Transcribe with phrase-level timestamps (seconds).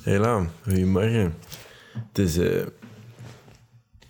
[0.00, 1.34] Hela, goedemorgen.
[1.92, 2.66] Het is eh,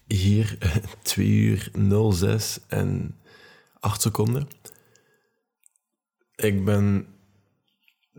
[0.07, 0.59] hier
[1.03, 1.71] 2 uur
[2.13, 3.19] 06 en
[3.81, 4.49] 8 seconden.
[6.35, 7.07] Ik ben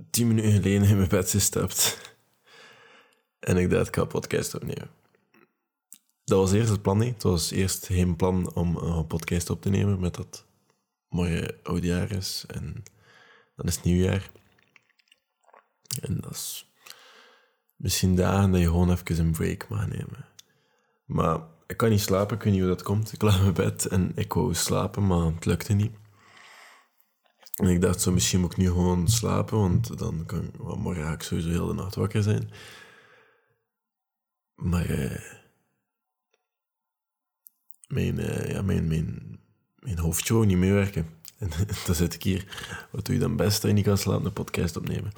[0.10, 1.97] 10 minuten geleden in mijn bed gestapt.
[3.39, 4.90] En ik dacht, ik ga podcast opnemen.
[6.24, 7.13] Dat was eerst het plan niet.
[7.13, 10.46] Het was eerst geen plan om een podcast op te nemen met dat
[11.08, 12.44] mooie oudjaar is.
[12.47, 12.83] En
[13.56, 14.31] dan is het nieuwjaar.
[16.02, 16.70] En dat is
[17.82, 20.26] misschien dagen dat je gewoon even een break mag nemen.
[21.05, 23.14] Maar ik kan niet slapen, ik weet niet hoe dat komt.
[23.14, 25.91] Ik lag in mijn bed en ik wou slapen, maar het lukte niet.
[27.55, 31.12] En ik dacht zo, misschien moet ik nu gewoon slapen, want dan kan morgen ga
[31.12, 32.50] ik sowieso heel de nacht wakker zijn.
[34.55, 35.22] Maar eh,
[37.88, 39.40] mijn, eh, ja, mijn, mijn,
[39.80, 41.10] mijn hoofdje wou niet meewerken.
[41.41, 41.50] En
[41.86, 42.58] dan zit ik hier.
[42.91, 45.12] Wat doe je dan best dat je niet kan slapen, een podcast opnemen?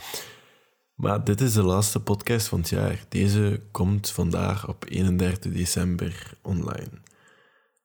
[0.94, 3.06] Maar dit is de laatste podcast van het jaar.
[3.10, 7.02] Deze komt vandaag op 31 december online.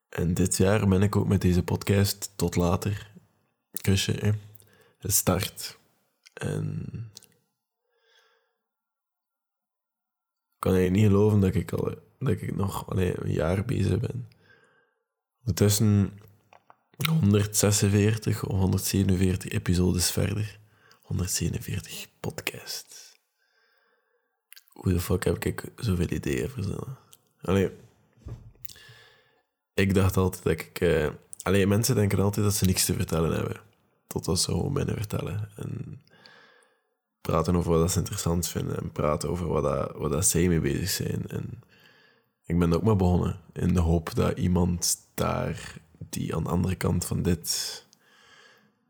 [0.09, 3.11] En dit jaar ben ik ook met deze podcast tot later.
[3.71, 4.35] Kusje.
[4.99, 5.79] Het start.
[6.35, 6.87] En...
[10.55, 14.01] Ik kan eigenlijk niet geloven dat ik, al, dat ik nog allee, een jaar bezig
[14.01, 14.29] ben.
[15.41, 16.19] Ondertussen
[17.07, 20.59] 146 of 147 episodes verder.
[21.03, 23.08] 147 podcasts.
[24.79, 26.97] Hoe de fuck heb ik zoveel ideeën verzonnen?
[27.43, 27.71] Allee,
[29.75, 30.81] ik dacht altijd dat ik...
[30.81, 33.61] Uh, mensen denken altijd dat ze niks te vertellen hebben.
[34.07, 35.49] Totdat ze gewoon binnen vertellen.
[35.57, 36.03] En
[37.21, 38.79] praten over wat ze interessant vinden.
[38.79, 41.29] En praten over wat, dat, wat dat zij mee bezig zijn.
[41.29, 41.63] En
[42.45, 43.41] ik ben ook maar begonnen.
[43.53, 47.85] In de hoop dat iemand daar, die aan de andere kant van dit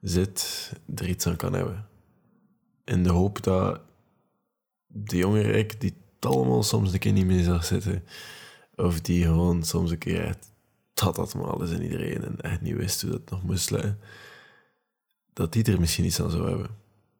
[0.00, 1.88] zit, er iets aan kan hebben
[2.88, 3.80] in de hoop dat
[4.88, 8.04] de jongere ik, die allemaal soms een keer niet meer zag zitten,
[8.74, 10.52] of die gewoon soms een keer echt
[10.94, 13.98] dat dat maar alles en iedereen en echt niet wist hoe dat nog moest lukken,
[15.32, 16.76] dat die er misschien iets aan zou hebben.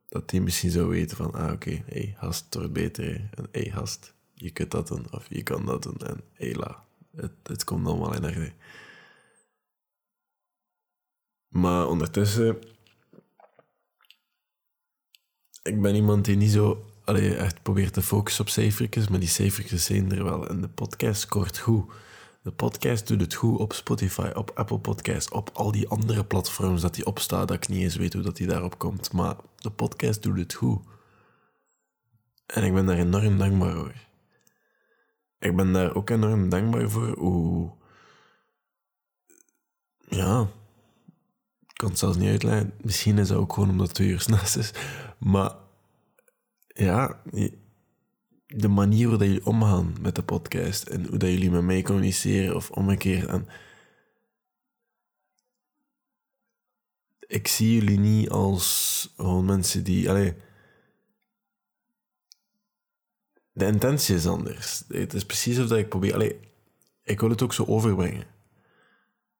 [0.09, 3.15] Dat die misschien zou weten van, ah oké, hey, hast, het wordt beter.
[3.34, 5.97] En hey, hast, je kunt dat doen, of je kan dat doen.
[6.00, 6.84] En la,
[7.16, 8.53] het, het komt allemaal in orde.
[11.48, 12.59] Maar ondertussen
[15.62, 19.28] ik ben iemand die niet zo allee, echt probeert te focussen op cijfertjes, maar die
[19.28, 20.48] cijfertjes zijn er wel.
[20.48, 21.92] En de podcast scoort goed.
[22.42, 26.80] De podcast doet het goed op Spotify, op Apple Podcasts, op al die andere platforms
[26.80, 29.12] dat die opstaat, dat ik niet eens weet hoe dat die daarop komt.
[29.12, 30.86] Maar de podcast doet het goed.
[32.46, 33.94] En ik ben daar enorm dankbaar voor.
[35.38, 37.70] Ik ben daar ook enorm dankbaar voor hoe...
[40.08, 40.48] Ja,
[41.72, 42.72] kan het zelfs niet uitleggen.
[42.80, 44.72] Misschien is het ook gewoon omdat het twee uur s'nachts is.
[45.19, 45.52] Maar
[46.78, 47.22] ja,
[48.47, 52.56] de manier waarop jullie omgaan met de podcast en hoe dat jullie met mij communiceren
[52.56, 53.27] of omgekeerd.
[53.27, 53.49] En
[57.19, 60.11] ik zie jullie niet als gewoon mensen die.
[60.11, 60.34] Allee,
[63.53, 64.84] de intentie is anders.
[64.88, 66.15] Het is precies of dat ik probeer.
[66.15, 66.41] Allee,
[67.03, 68.27] ik wil het ook zo overbrengen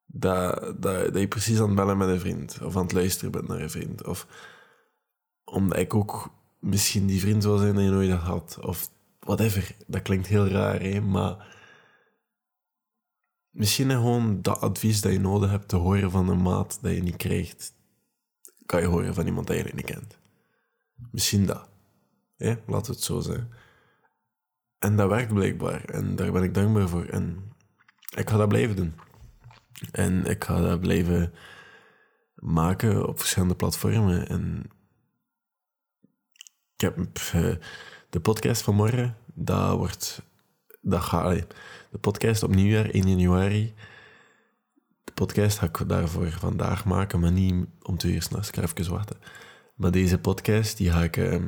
[0.05, 3.31] dat, dat, dat je precies aan het bellen met een vriend of aan het luisteren
[3.31, 4.05] bent naar een vriend.
[4.05, 4.27] Of
[5.43, 8.59] omdat ik ook misschien die vriend zou zijn dat je nooit had.
[8.61, 8.89] Of
[9.19, 9.75] whatever.
[9.87, 11.01] Dat klinkt heel raar, hè?
[11.01, 11.57] maar
[13.49, 17.01] misschien gewoon dat advies dat je nodig hebt te horen van een maat dat je
[17.01, 17.73] niet krijgt,
[18.65, 20.17] kan je horen van iemand dat je niet kent.
[21.11, 21.69] Misschien dat.
[22.37, 22.55] Hè?
[22.67, 23.53] Laat het zo zijn.
[24.79, 25.85] En dat werkt blijkbaar.
[25.85, 27.05] En daar ben ik dankbaar voor.
[27.05, 27.53] En
[28.15, 28.93] ik ga dat blijven doen.
[29.91, 31.33] En ik ga dat blijven
[32.35, 34.27] maken op verschillende platformen.
[34.27, 34.69] En
[36.79, 36.97] ik heb
[37.35, 37.55] uh,
[38.09, 40.21] de podcast van morgen, dat wordt,
[40.81, 41.33] dat ga,
[41.89, 43.73] de podcast op nieuwjaar 1 januari.
[45.03, 48.49] De podcast ga ik daarvoor vandaag maken, maar niet om twee uur s'nachts.
[48.49, 49.17] Ik ga wachten.
[49.75, 51.43] Maar deze podcast, die ga ik uh,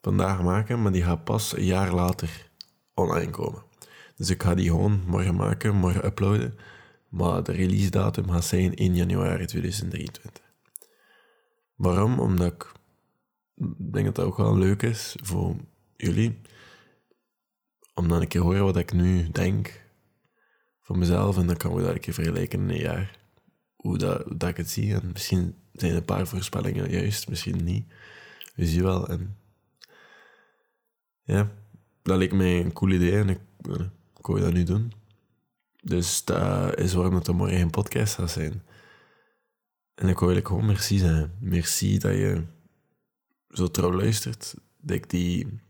[0.00, 2.50] vandaag maken, maar die gaat pas een jaar later
[2.94, 3.62] online komen.
[4.16, 6.58] Dus ik ga die gewoon morgen maken, morgen uploaden.
[7.08, 10.42] Maar de release datum gaat zijn 1 januari 2023.
[11.74, 12.20] Waarom?
[12.20, 12.74] Omdat ik
[13.92, 15.56] denk dat dat ook wel leuk is voor
[15.96, 16.40] jullie.
[17.94, 19.84] Om dan een keer horen wat ik nu denk
[20.80, 21.36] voor mezelf.
[21.36, 23.18] En dan kan we dat een keer vergelijken in een jaar.
[23.76, 24.94] Hoe dat, hoe dat ik het zie.
[24.94, 27.92] En misschien zijn een paar voorspellingen juist, misschien niet.
[28.54, 29.08] We zien wel.
[29.08, 29.36] En
[31.22, 31.50] ja,
[32.02, 33.40] dat leek mij een cool idee en ik,
[34.18, 34.92] ik wil dat nu doen.
[35.82, 38.62] Dus dat is waarom het er morgen een podcast gaat zijn.
[39.94, 41.32] En ik wil eigenlijk gewoon merci zeggen.
[41.40, 42.42] Merci dat je
[43.56, 44.54] zo trouw luistert.
[44.80, 45.60] Dat ik die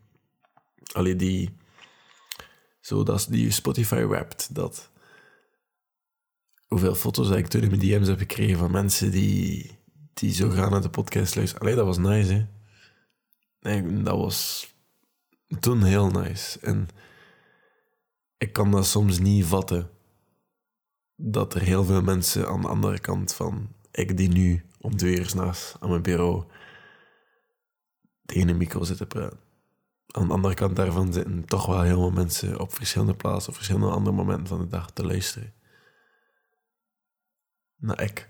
[0.93, 1.57] Allee, die...
[2.81, 4.91] Zo, dat die Spotify Wrapped, dat...
[6.67, 9.79] Hoeveel foto's dat ik toen in mijn DM's heb gekregen van mensen die,
[10.15, 11.63] die zo gaan naar de podcast luisteren.
[11.63, 12.47] Allee, dat was nice, hè.
[13.61, 14.71] Nee, dat was
[15.61, 16.61] toen heel nice.
[16.61, 16.89] En
[18.39, 19.91] ik kan dat soms niet vatten.
[21.17, 25.19] Dat er heel veel mensen aan de andere kant van ik die nu om twee
[25.19, 25.33] uur
[25.81, 26.45] aan mijn bureau
[28.37, 29.39] tegen een micro zitten praten.
[30.07, 33.57] Aan de andere kant daarvan zitten toch wel heel veel mensen op verschillende plaatsen, op
[33.57, 35.55] verschillende andere momenten van de dag te luisteren.
[37.77, 38.29] Naar ik.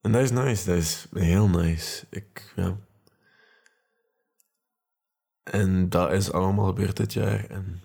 [0.00, 2.06] En dat is nice, dat is heel nice.
[2.10, 2.76] Ik, ja.
[5.42, 7.44] En dat is allemaal gebeurd dit jaar.
[7.44, 7.82] En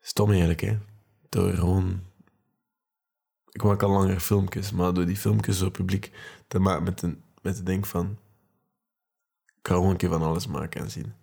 [0.00, 0.78] stom eigenlijk, hè.
[1.28, 2.04] Door gewoon...
[3.50, 6.12] Ik maak al langer filmpjes, maar door die filmpjes zo publiek
[6.46, 8.18] te maken met een met de denk van...
[9.66, 11.14] Ik ga gewoon een keer van alles maken en zien.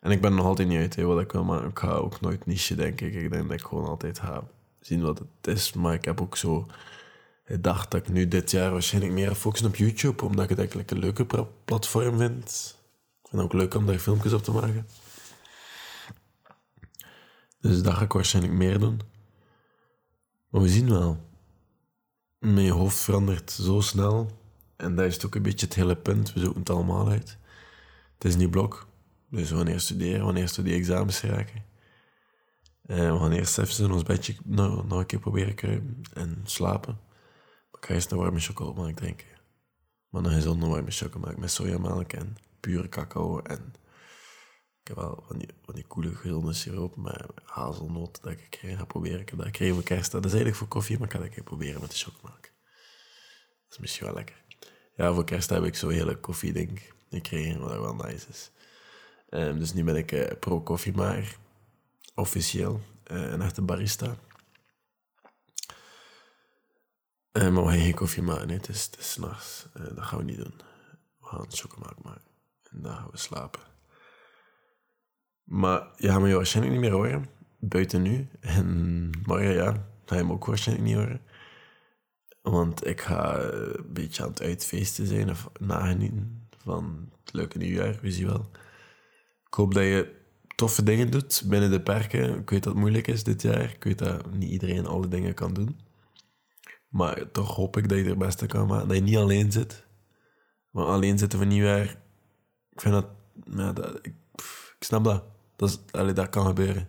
[0.00, 1.68] En ik ben nog altijd niet uit wat ik wil maken.
[1.68, 3.14] Ik ga ook nooit niche, denk ik.
[3.14, 4.44] Ik denk dat ik gewoon altijd ga
[4.80, 5.72] zien wat het is.
[5.72, 6.66] Maar ik heb ook zo
[7.44, 10.90] gedacht dat ik nu dit jaar waarschijnlijk meer focussen op YouTube, omdat ik het eigenlijk
[10.90, 12.76] een leuke platform vind.
[13.22, 14.86] Ik vind ook leuk om daar filmpjes op te maken.
[17.60, 19.00] Dus dat ga ik waarschijnlijk meer doen.
[20.48, 21.18] Maar we zien wel.
[22.38, 24.30] Mijn hoofd verandert zo snel.
[24.76, 26.32] En dat is ook een beetje het hele punt.
[26.32, 27.38] We zoeken het allemaal uit.
[28.20, 28.86] Het is niet blok.
[29.30, 31.64] Dus wanneer studeren, wanneer die examens raken.
[32.86, 36.98] En we eerst even in ons bedje nog, nog een keer proberen kruipen en slapen.
[37.70, 39.26] Maar ik ga eerst een warme chocolade drinken.
[40.08, 43.40] Maar een gezonde warme chocolade met sojamelk en pure cacao.
[43.40, 43.72] En
[44.80, 48.84] ik heb wel van die, van die coole gezonde siroop met hazelnoot dat ik ga
[48.84, 49.20] proberen.
[49.20, 50.10] Ik gekregen voor kerst.
[50.10, 52.42] Dat is eigenlijk voor koffie, maar ik ga dat keer proberen met de chocomelk.
[52.42, 54.44] Dat is misschien wel lekker.
[54.96, 58.50] Ja, voor kerst heb ik zo'n hele koffieding gekregen, wat wel nice is.
[59.30, 61.36] Um, dus nu ben ik uh, pro-koffie, maar
[62.14, 62.80] officieel
[63.10, 64.16] uh, een echte barista.
[67.32, 70.54] Uh, maar we gaan geen koffie maken, het is, dat gaan we niet doen.
[71.18, 72.30] We gaan chocomelk maken
[72.70, 73.60] en dan gaan we slapen.
[75.42, 77.26] Maar je gaat me waarschijnlijk niet meer horen,
[77.58, 78.28] buiten nu.
[78.40, 81.22] En morgen, ja, ga je me ook waarschijnlijk niet horen.
[82.42, 88.10] Want ik ga een beetje aan het uitfeesten zijn of nagenieten het leuke nieuwjaar, we
[88.10, 88.50] zien wel.
[89.46, 90.18] Ik hoop dat je
[90.60, 92.38] toffe dingen doet binnen de perken.
[92.38, 93.70] Ik weet dat het moeilijk is dit jaar.
[93.74, 95.80] Ik weet dat niet iedereen alle dingen kan doen.
[96.88, 98.88] Maar toch hoop ik dat je er beste kan maken.
[98.88, 99.86] Dat je niet alleen zit.
[100.70, 101.84] Maar alleen zitten van nieuwjaar...
[102.70, 103.06] Ik vind dat...
[103.44, 105.24] Ja, ik, ik, snap dat.
[105.56, 106.88] Dat, is, dat kan gebeuren.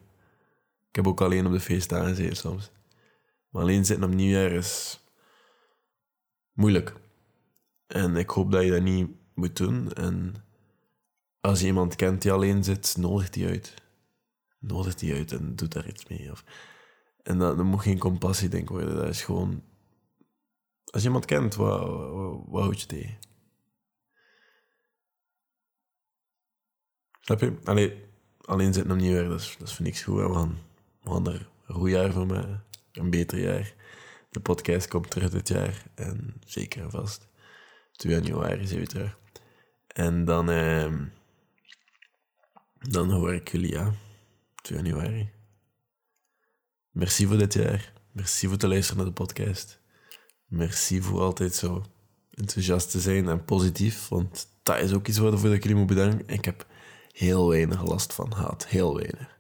[0.90, 2.72] Ik heb ook alleen op de feestdagen gezeten soms.
[3.50, 5.00] Maar alleen zitten op nieuwjaar is...
[6.54, 6.96] Moeilijk.
[7.88, 9.94] En ik hoop dat je dat niet moet doen.
[9.94, 10.36] En
[11.40, 13.74] als je iemand kent die alleen zit, nodig die uit.
[14.60, 16.32] Nodig die uit en doet daar iets mee.
[16.32, 16.44] Of,
[17.24, 18.96] en dat, moet geen compassie denk worden.
[18.96, 19.64] Dat is gewoon...
[20.86, 21.80] Als je iemand kent, wat,
[22.48, 23.18] wat, houd je tegen?
[27.22, 27.58] Snap je?
[27.64, 28.04] Allee,
[28.42, 30.20] alleen zitten nog niet weer, dat is, voor niks goed.
[30.20, 30.58] Gaan,
[31.02, 32.64] we gaan een goed jaar van maken.
[32.92, 33.74] Een beter jaar.
[34.30, 35.84] De podcast komt terug dit jaar.
[35.96, 37.28] En zeker en vast.
[37.92, 39.20] 2 januari zijn we terug.
[39.94, 40.50] En dan...
[40.50, 40.94] Eh,
[42.80, 43.94] dan hoor ik jullie, ja.
[44.62, 45.30] 2 januari.
[46.92, 47.94] Merci voor dit jaar.
[48.12, 49.82] Merci voor te luisteren naar de podcast.
[50.46, 51.86] Merci voor altijd zo
[52.30, 54.08] enthousiast te zijn en positief.
[54.08, 56.28] Want dat is ook iets waarvoor ik jullie moet bedanken.
[56.28, 56.66] Ik heb
[57.12, 58.68] heel weinig last van haat.
[58.68, 59.40] Heel weinig.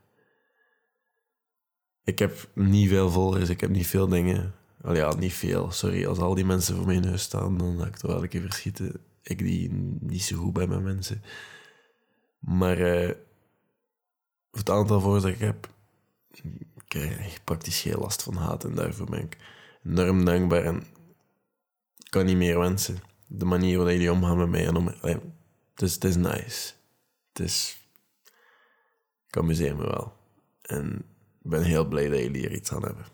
[2.03, 3.49] Ik heb niet veel volgers.
[3.49, 4.55] Ik heb niet veel dingen.
[4.81, 5.71] Al ja, niet veel.
[5.71, 6.05] Sorry.
[6.05, 8.41] Als al die mensen voor mijn huis staan, dan ga ik toch wel een keer
[8.41, 9.01] verschieten.
[9.23, 11.23] Ik die niet zo goed bij mijn mensen.
[12.39, 12.79] Maar...
[12.79, 13.11] Uh,
[14.51, 15.69] het aantal volgers dat ik heb,
[16.31, 18.63] ik krijg praktisch geen last van haat.
[18.63, 19.37] En daarvoor ben ik
[19.83, 20.83] enorm dankbaar en
[22.09, 22.99] kan niet meer wensen.
[23.27, 24.93] De manier waarop jullie omgaan met mij en om...
[25.73, 26.73] Dus het is nice.
[27.33, 27.79] Het is...
[29.27, 30.17] Ik amuseer me wel.
[30.61, 30.95] En
[31.43, 33.05] ik ben heel blij dat jullie hier iets aan hebben.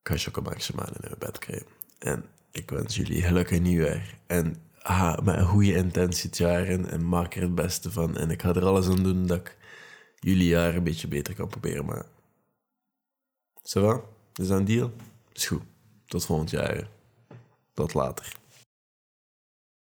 [0.00, 1.66] Ik ga chocolaatje maken in mijn bed krijgen.
[1.98, 4.18] En ik wens jullie gelukkig nieuwjaar.
[4.26, 8.16] En ah, met een goede intentie het jaar in en maak er het beste van.
[8.16, 9.56] En ik ga er alles aan doen dat ik
[10.18, 12.08] jullie jaar een beetje beter kan proberen maken.
[13.62, 14.02] Ça?
[14.34, 14.92] Is dat een deal?
[15.32, 15.62] Is goed.
[16.06, 16.88] Tot volgend jaar.
[17.72, 18.32] Tot later.